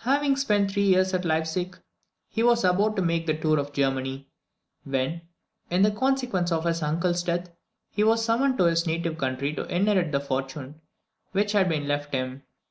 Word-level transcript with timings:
Having 0.00 0.36
spent 0.36 0.70
three 0.70 0.82
years 0.82 1.14
at 1.14 1.24
Leipsic, 1.24 1.78
he 2.28 2.42
was 2.42 2.62
about 2.62 2.94
to 2.96 3.00
make 3.00 3.24
the 3.24 3.32
tour 3.32 3.58
of 3.58 3.72
Germany, 3.72 4.28
when, 4.84 5.22
in 5.70 5.96
consequence 5.96 6.52
of 6.52 6.64
his 6.66 6.82
uncle's 6.82 7.22
death, 7.22 7.48
he 7.90 8.04
was 8.04 8.22
summoned 8.22 8.58
to 8.58 8.64
his 8.64 8.86
native 8.86 9.16
country 9.16 9.50
to 9.54 9.64
inherit 9.74 10.12
the 10.12 10.20
fortune 10.20 10.82
which 11.30 11.52
had 11.52 11.70
been 11.70 11.88
left 11.88 12.12
him. 12.12 12.42